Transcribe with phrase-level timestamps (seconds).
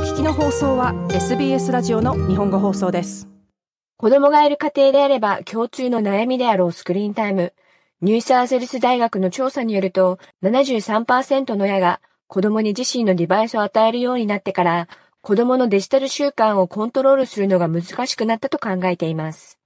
[0.00, 3.28] 聞きの放送は SBS ラジオの日本語放送です
[3.98, 7.52] 子供がいる家庭であれば共通の悩みであろうスクリーンタイム
[8.00, 14.88] ニューサーセルス大学の調査によると73%の親が子供に自身のデバイスを与えるようになってから
[15.20, 19.58] 子供のデジタル習慣をコントロールするのが難しくなったと考えています。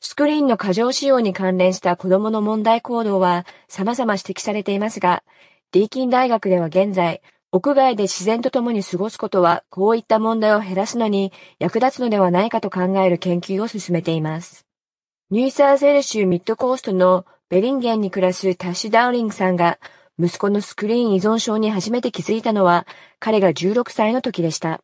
[0.00, 5.22] スクリーンの過剰使用に関連した子供の問題行動は様々指摘されていますが、
[5.70, 7.22] ディーキン大学では現在、
[7.54, 14.66] 屋外で自然と共に過ごすことはこういった問題を減らすのに役立つのではないかと考える研究を進めています。
[15.30, 19.78] ニューサーセル州ミッドコーストのベリンゲンに暮らすタッシュ・ダウリングさんが
[20.18, 22.86] 息子のスクリーン依存症に初めて気づいたのは
[23.18, 24.80] 彼が16歳の時でした。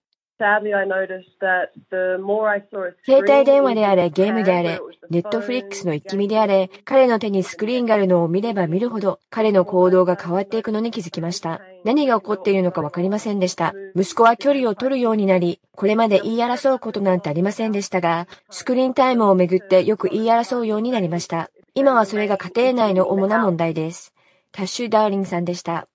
[3.05, 4.81] 携帯電話であれ、ゲームであれ、
[5.11, 11.61] Netflix の一気見であれ、彼の手にスクリーンがあるのを見れば見るほど、彼の行動が変わっていくのに気づきました。
[11.85, 13.75] 何が起こっているのかわかりませんでした。
[13.97, 21.51] 息子は距離を取るようになり、これまで言い争うことなんてありませんでしたが、スクリーンタイムをめぐってよく言い争うようになりました。
[21.75, 24.13] 今はそれが家庭内の主な問題です。
[24.53, 25.89] タッシュ・ダーリンさんでした。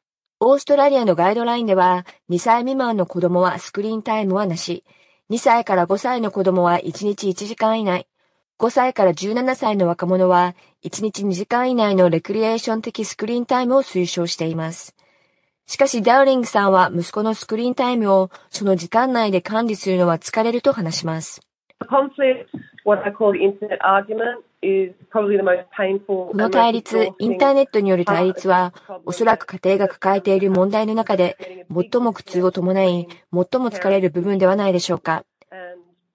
[0.46, 4.84] オーストラリアのガイドラインでは、2歳未満の子供はスクリーンタイムはなし、
[5.30, 8.08] 2歳から5歳の子供は1日1時間以内、
[8.60, 14.98] 5歳から17歳の若者は1日2時間以内のレクリエーション的スクリーンタイムを推奨しています。
[15.66, 21.40] しかしダウリングさんは息子のスクリーンタイムをその時間内で管理するのは疲れると話します。
[26.32, 28.74] この対立、インターネットによる対立は、
[29.06, 35.26] おそらく家庭が抱えている問題の中で、最も苦痛を伴い、最も疲れる部分ではないでしょうか。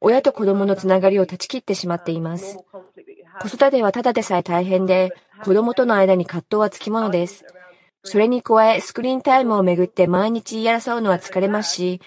[0.01, 2.59] 親と子供のつながりを断ち切ってしまっています。
[3.41, 5.13] 子育てはただでさえ大変で、
[5.45, 7.45] 子供との間に葛藤はつきものです。
[8.05, 12.01] それに加え、スクリーンタイムをめぐって毎日言い争うのは疲れますし、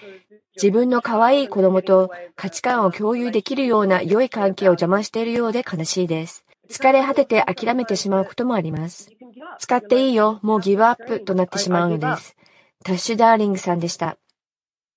[0.54, 6.44] 自分の可愛い子供と価値観を共有できるような良い関係を邪魔しているようで悲しいです。
[6.70, 9.10] 疲れ果てて諦めてしまうこともあります。
[9.58, 12.36] 使っていいよ、もうギブアップとなってしまうのです。
[12.84, 14.16] タッシュ・ダーリングさんでした。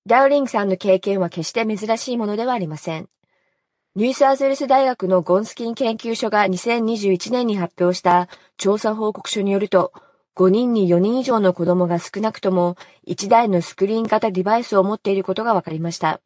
[0.06, 3.08] ダーリングさんの経験は決して珍しいものではありません。
[3.96, 8.28] ニューサーゼルス大学のゴンスキン研究所が2021年に発表した
[8.58, 9.92] 調査報告書によると、
[10.36, 12.76] 5人に4人以上の子供が少なくとも
[13.06, 16.20] 1台のスクリーン型デバイスを持っていることが分かりました。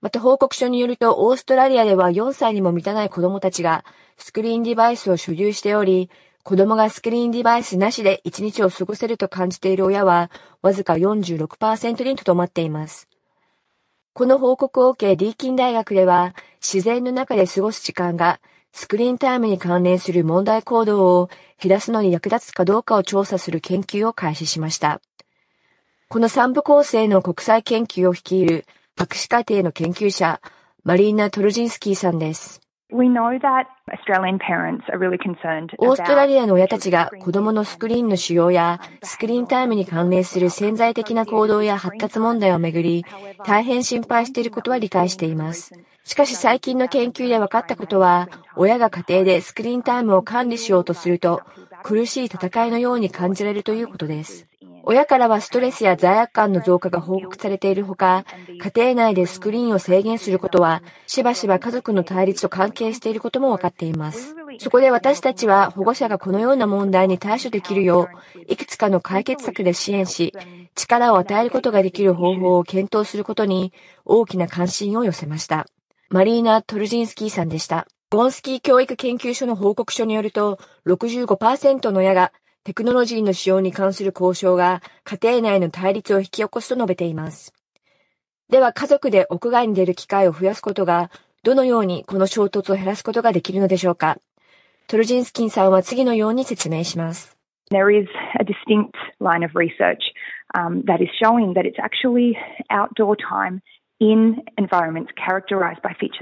[0.00, 3.84] また報告書によると、オーストラリアでは4歳にも満たない子供たちが
[4.16, 6.10] スクリーンデバイスを所有しており、
[6.42, 10.30] 子供がスクリーンデバイスなしで1日を過ごせると感じている親は、
[10.62, 13.08] わずか46%にとどまっています。
[14.12, 18.40] この報告を受け、ディーキン大学では、自然の中で過ごす時間が
[18.76, 21.30] スクリーンタイムに関連する問題行動を
[21.62, 25.00] 減らすのに役立つかどうかを調査する研究を開始しました。
[26.08, 30.40] この三部構成の国際研究を率いる博士課程の研究者、
[30.82, 32.62] マリーナ・トルジンスキーさんです。
[35.78, 43.04] オーストラリアの親たちが子供のスクリーンの使用やスクリーンタイムに関連する潜在的な行動や発達問題をめぐり
[43.46, 45.72] 大変心配していることは理解しています。
[46.04, 51.42] しかし最近の研究で分かったことは親が家庭でスクリーンタイムを管理しようとすると
[51.82, 54.46] 苦しい戦いのように感じられるということです。
[54.86, 58.24] 親からはストレスや罪悪感の増加が報告されているほか、
[58.62, 64.34] 家庭内でスクリーンを制限することは、しばしば家族の対立と関係していることも分かっています。
[64.58, 70.34] そこで私たちは保護者がこのような問題に対処できるよう、いくつかの解決策で支援し、
[70.74, 73.72] 力を与えることができる方法を検討することに
[74.04, 75.66] 大きな関心を寄せました。
[76.10, 77.86] マリーナ・トルジンスキーさんでした。
[78.10, 82.32] ゴンスキー教育研究所の報告書によると、65%の親が
[82.62, 87.52] テクノロジーの使用に関する交渉が家庭内の対立を引き起こすと述べています。
[88.48, 91.10] では家族で屋外に出る機会を増やすことが
[91.42, 94.18] どのようにこの衝突を減らすことができるのでしょうか
[94.86, 97.36] トルジンスキンさんは次のように説明します。
[97.70, 99.98] There is a distinct line of research
[100.54, 102.34] um, that is showing that it's actually
[102.70, 103.60] outdoor time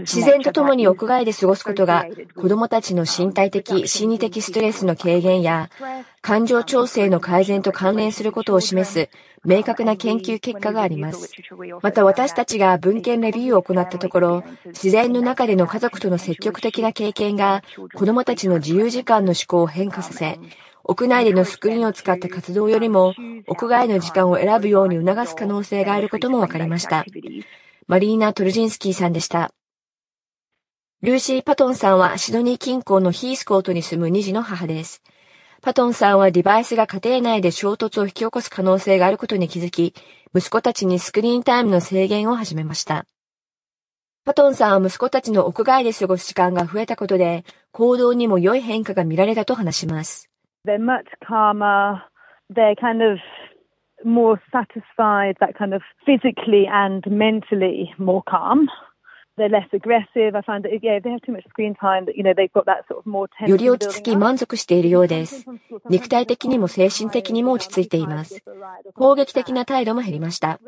[0.01, 5.71] 自然とともに屋外で過ごすことが子供たちの身体的、心理的ストレスの軽減や
[6.21, 9.09] 感情調整の改善と関連することを示す
[9.45, 11.33] 明確な研究結果があります。
[11.83, 17.63] また私たちが文献レビューを行ったところ、自然の中での家族との積極的な経験が
[17.95, 20.39] 子供たちの自由時間の思考を変化させ、
[20.85, 23.15] 屋内でのスクリーンを使った活動よりも
[23.47, 27.05] 屋外の時間を選ぶように促す可能性があることも分かりました。
[27.93, 29.51] マリーナ・トルジンスキーさんでした。
[31.03, 35.03] ルーシー・パトンさんはシドニー近郊のヒースコートに住む2児の母です。
[35.61, 39.93] パトンさんはデバイスが家庭内で衝突を引き起こす可能性があることに気づき、
[40.35, 43.05] 息子たちにスクリーンタイムの制限を始めました。
[44.25, 50.31] パトンさんは息子たちの屋外で過ごす時間が増えたことで、行動にも良い変化が見られたと話します。
[50.67, 51.99] They're much calmer.
[52.51, 53.19] They're kind of
[54.05, 58.69] more satisfied, that kind of physically and mentally more calm.
[59.39, 59.49] よ
[63.57, 65.47] り落ち着き満足しているようです。
[65.89, 68.45] 肉体的にも精神的にも落ち着いています。
[68.95, 70.61] 攻撃的な態度も減りました。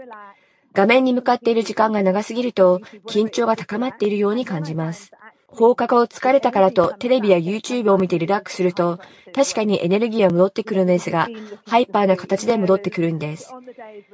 [0.73, 5.13] 画面に向かっている時間が長すぎると緊張が高まっているように感じます。
[5.55, 8.99] 放課後疲れたからとテレビや YouTube を見てリラックスすると
[9.35, 11.29] 確かにエネルギーは戻ってくるんですが、
[11.67, 13.53] ハイパーな形で戻ってくるんです。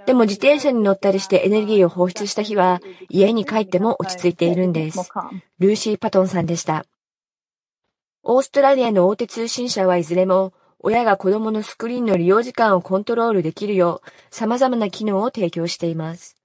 [0.06, 5.10] でも自転車に乗ったりしてエネルギーを放出した日は家に帰っても落ち着いているんです。
[5.58, 6.86] ルーシー・パトンさんでした。
[8.22, 16.36] オーストラリアの大手通信社はいずれも親が子供のスクリーンの利用時間をコントロールできるよう様々な機能を提供しています。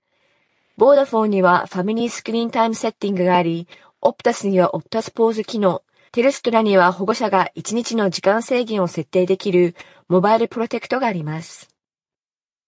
[0.78, 3.66] ボーダフォンにはファミリースクリーンタイムセッティングがあり、
[4.08, 5.82] オプタスにはオプタスポーズ機能、
[6.12, 9.76] テレストラには保護者が1日の時間制限を設定できる
[10.08, 11.70] モバイルプロテクトがあります。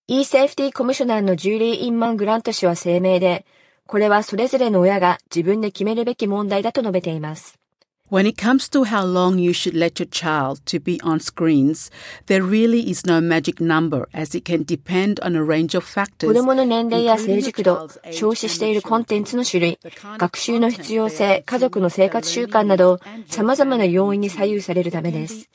[0.07, 3.45] e-safety コミショナーのジュリー・インマン・グラント氏は声明で、
[3.86, 7.60] これはそれぞれの親が自分で決めるべき問題だと述べています。
[8.09, 11.92] When it comes to how long you should let your child to be on screens,
[12.27, 16.27] there really is no magic number as it can depend on a range of factors.
[16.27, 19.80] 子供の年齢や成熟度、消費しているコンテンツの種類、
[20.18, 25.50] 学習の必要性、家族の生活習慣など、様々な要因に左右されるためです。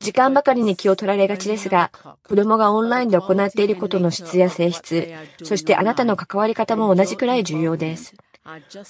[0.00, 1.92] 時間ばかりに気を取られがちですが、
[2.26, 5.08] 子供がオンラインで行っていることの質や性質、
[5.44, 8.14] そしてあなたの関わり方も同じくらい重要です。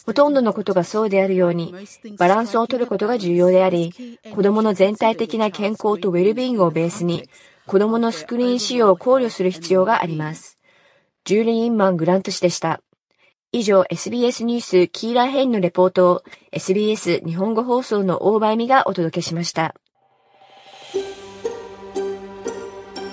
[0.07, 1.75] ほとんどのことがそうであるように、
[2.17, 3.93] バランスを取ることが重要であり、
[4.35, 7.29] 子供の全体的な健康とウェルビーイングをベースに、
[7.67, 10.59] 子供のスクリーン使用を考慮する必要があります。
[11.25, 12.81] ジューリー・インマン・グラント氏でした。
[13.53, 19.75] 以上、SBS ニュースキーラーヘインのレポートを SBS 日本語放送の大場恵美がお届けしました。